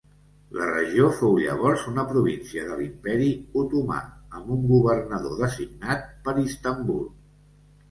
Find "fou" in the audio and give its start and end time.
1.19-1.35